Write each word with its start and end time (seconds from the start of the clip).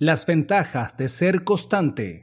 Las 0.00 0.26
ventajas 0.26 0.96
de 0.96 1.08
ser 1.08 1.42
constante. 1.42 2.22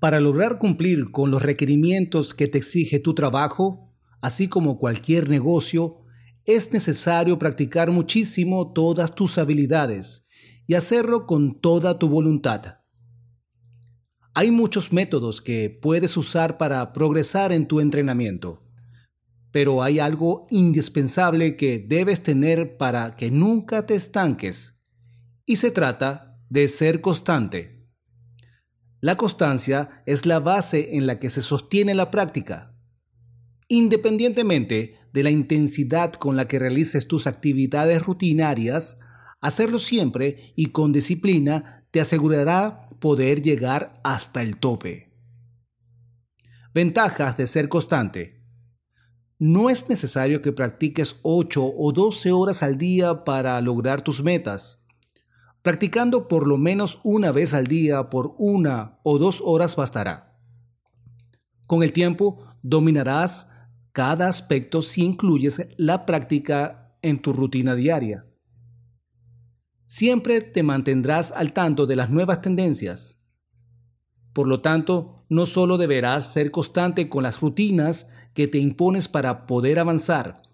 Para 0.00 0.18
lograr 0.18 0.58
cumplir 0.58 1.12
con 1.12 1.30
los 1.30 1.42
requerimientos 1.42 2.34
que 2.34 2.48
te 2.48 2.58
exige 2.58 2.98
tu 2.98 3.14
trabajo, 3.14 3.94
así 4.20 4.48
como 4.48 4.78
cualquier 4.78 5.30
negocio, 5.30 5.98
es 6.44 6.72
necesario 6.72 7.38
practicar 7.38 7.92
muchísimo 7.92 8.72
todas 8.72 9.14
tus 9.14 9.38
habilidades 9.38 10.26
y 10.66 10.74
hacerlo 10.74 11.28
con 11.28 11.60
toda 11.60 12.00
tu 12.00 12.08
voluntad. 12.08 12.81
Hay 14.34 14.50
muchos 14.50 14.92
métodos 14.94 15.42
que 15.42 15.68
puedes 15.68 16.16
usar 16.16 16.56
para 16.56 16.94
progresar 16.94 17.52
en 17.52 17.68
tu 17.68 17.80
entrenamiento, 17.80 18.62
pero 19.50 19.82
hay 19.82 19.98
algo 19.98 20.46
indispensable 20.48 21.56
que 21.56 21.78
debes 21.78 22.22
tener 22.22 22.78
para 22.78 23.14
que 23.14 23.30
nunca 23.30 23.84
te 23.84 23.94
estanques, 23.94 24.80
y 25.44 25.56
se 25.56 25.70
trata 25.70 26.40
de 26.48 26.68
ser 26.68 27.02
constante. 27.02 27.86
La 29.00 29.16
constancia 29.16 30.02
es 30.06 30.24
la 30.24 30.40
base 30.40 30.96
en 30.96 31.06
la 31.06 31.18
que 31.18 31.28
se 31.28 31.42
sostiene 31.42 31.94
la 31.94 32.10
práctica. 32.10 32.74
Independientemente 33.68 34.94
de 35.12 35.22
la 35.22 35.30
intensidad 35.30 36.14
con 36.14 36.36
la 36.36 36.48
que 36.48 36.58
realices 36.58 37.06
tus 37.06 37.26
actividades 37.26 38.02
rutinarias, 38.02 38.98
hacerlo 39.42 39.78
siempre 39.78 40.54
y 40.56 40.66
con 40.66 40.92
disciplina 40.92 41.86
te 41.90 42.00
asegurará 42.00 42.88
poder 43.02 43.42
llegar 43.42 44.00
hasta 44.04 44.42
el 44.42 44.58
tope. 44.58 45.10
Ventajas 46.72 47.36
de 47.36 47.48
ser 47.48 47.68
constante. 47.68 48.40
No 49.40 49.70
es 49.70 49.88
necesario 49.88 50.40
que 50.40 50.52
practiques 50.52 51.18
8 51.22 51.64
o 51.76 51.92
12 51.92 52.30
horas 52.30 52.62
al 52.62 52.78
día 52.78 53.24
para 53.24 53.60
lograr 53.60 54.02
tus 54.02 54.22
metas. 54.22 54.86
Practicando 55.62 56.28
por 56.28 56.46
lo 56.46 56.58
menos 56.58 57.00
una 57.02 57.32
vez 57.32 57.54
al 57.54 57.66
día 57.66 58.08
por 58.08 58.36
una 58.38 59.00
o 59.02 59.18
dos 59.18 59.42
horas 59.44 59.74
bastará. 59.74 60.38
Con 61.66 61.82
el 61.82 61.92
tiempo 61.92 62.46
dominarás 62.62 63.50
cada 63.90 64.28
aspecto 64.28 64.80
si 64.80 65.02
incluyes 65.02 65.66
la 65.76 66.06
práctica 66.06 66.96
en 67.02 67.20
tu 67.20 67.32
rutina 67.32 67.74
diaria. 67.74 68.31
Siempre 69.94 70.40
te 70.40 70.62
mantendrás 70.62 71.32
al 71.32 71.52
tanto 71.52 71.84
de 71.84 71.96
las 71.96 72.08
nuevas 72.08 72.40
tendencias. 72.40 73.20
Por 74.32 74.48
lo 74.48 74.62
tanto, 74.62 75.26
no 75.28 75.44
solo 75.44 75.76
deberás 75.76 76.32
ser 76.32 76.50
constante 76.50 77.10
con 77.10 77.24
las 77.24 77.42
rutinas 77.42 78.08
que 78.32 78.48
te 78.48 78.56
impones 78.56 79.08
para 79.08 79.46
poder 79.46 79.78
avanzar, 79.78 80.44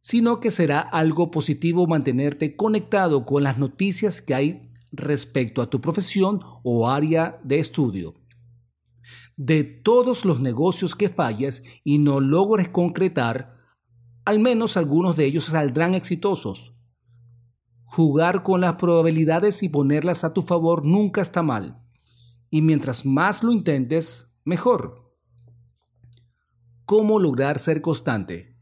sino 0.00 0.40
que 0.40 0.50
será 0.50 0.80
algo 0.80 1.30
positivo 1.30 1.86
mantenerte 1.86 2.56
conectado 2.56 3.26
con 3.26 3.42
las 3.42 3.58
noticias 3.58 4.22
que 4.22 4.34
hay 4.34 4.70
respecto 4.90 5.60
a 5.60 5.68
tu 5.68 5.82
profesión 5.82 6.40
o 6.62 6.88
área 6.88 7.38
de 7.44 7.58
estudio. 7.58 8.14
De 9.36 9.64
todos 9.64 10.24
los 10.24 10.40
negocios 10.40 10.96
que 10.96 11.10
falles 11.10 11.62
y 11.84 11.98
no 11.98 12.20
logres 12.20 12.70
concretar, 12.70 13.54
al 14.24 14.38
menos 14.38 14.78
algunos 14.78 15.14
de 15.18 15.26
ellos 15.26 15.44
saldrán 15.44 15.94
exitosos. 15.94 16.77
Jugar 17.98 18.44
con 18.44 18.60
las 18.60 18.74
probabilidades 18.74 19.64
y 19.64 19.68
ponerlas 19.68 20.22
a 20.22 20.32
tu 20.32 20.42
favor 20.42 20.84
nunca 20.84 21.20
está 21.20 21.42
mal. 21.42 21.82
Y 22.48 22.62
mientras 22.62 23.04
más 23.04 23.42
lo 23.42 23.50
intentes, 23.50 24.32
mejor. 24.44 25.16
¿Cómo 26.84 27.18
lograr 27.18 27.58
ser 27.58 27.82
constante? 27.82 28.56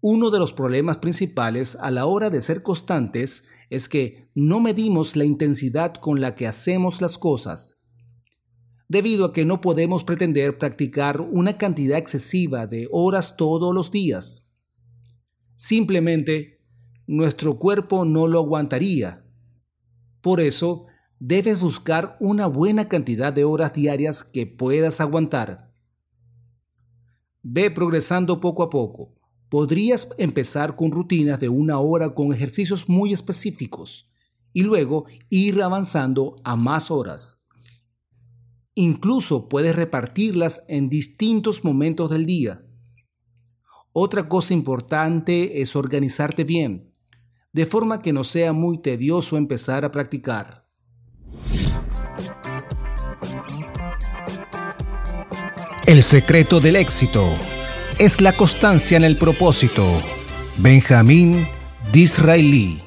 Uno 0.00 0.30
de 0.30 0.38
los 0.38 0.54
problemas 0.54 0.96
principales 0.96 1.76
a 1.78 1.90
la 1.90 2.06
hora 2.06 2.30
de 2.30 2.40
ser 2.40 2.62
constantes 2.62 3.44
es 3.68 3.90
que 3.90 4.30
no 4.34 4.58
medimos 4.58 5.16
la 5.16 5.26
intensidad 5.26 5.92
con 5.92 6.22
la 6.22 6.34
que 6.34 6.46
hacemos 6.46 7.02
las 7.02 7.18
cosas. 7.18 7.82
Debido 8.88 9.26
a 9.26 9.32
que 9.34 9.44
no 9.44 9.60
podemos 9.60 10.02
pretender 10.02 10.56
practicar 10.56 11.20
una 11.20 11.58
cantidad 11.58 11.98
excesiva 11.98 12.66
de 12.66 12.88
horas 12.90 13.36
todos 13.36 13.74
los 13.74 13.90
días. 13.90 14.46
Simplemente, 15.56 16.55
nuestro 17.06 17.58
cuerpo 17.58 18.04
no 18.04 18.26
lo 18.26 18.40
aguantaría. 18.40 19.24
Por 20.20 20.40
eso, 20.40 20.86
debes 21.18 21.60
buscar 21.60 22.16
una 22.20 22.46
buena 22.46 22.88
cantidad 22.88 23.32
de 23.32 23.44
horas 23.44 23.72
diarias 23.72 24.24
que 24.24 24.46
puedas 24.46 25.00
aguantar. 25.00 25.72
Ve 27.42 27.70
progresando 27.70 28.40
poco 28.40 28.62
a 28.62 28.70
poco 28.70 29.16
Podrías 29.48 30.08
empezar 30.18 30.74
con 30.74 30.90
rutinas 30.90 31.38
de 31.38 31.48
una 31.48 31.78
hora 31.78 32.14
con 32.14 32.32
ejercicios 32.32 32.88
muy 32.88 33.12
específicos 33.12 34.10
y 34.52 34.62
luego 34.62 35.06
ir 35.30 35.62
avanzando 35.62 36.36
a 36.42 36.56
más 36.56 36.90
horas. 36.90 37.40
Incluso 38.74 39.48
puedes 39.48 39.76
repartirlas 39.76 40.64
en 40.68 40.88
distintos 40.88 41.64
momentos 41.64 42.10
del 42.10 42.26
día. 42.26 42.66
Otra 43.92 44.28
cosa 44.28 44.52
importante 44.52 45.62
es 45.62 45.76
organizarte 45.76 46.42
bien, 46.42 46.92
de 47.56 47.64
forma 47.64 48.02
que 48.02 48.12
no 48.12 48.22
sea 48.22 48.52
muy 48.52 48.76
tedioso 48.76 49.38
empezar 49.38 49.86
a 49.86 49.90
practicar. 49.90 50.66
El 55.86 56.02
secreto 56.02 56.60
del 56.60 56.76
éxito 56.76 57.26
es 57.98 58.20
la 58.20 58.34
constancia 58.34 58.98
en 58.98 59.04
el 59.04 59.16
propósito. 59.16 59.86
Benjamín 60.58 61.48
Disraeli 61.94 62.85